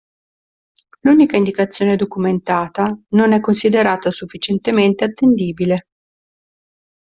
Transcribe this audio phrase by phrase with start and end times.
[1.01, 5.85] L'unica indicazione documentata non è considerata sufficientemente attendibile.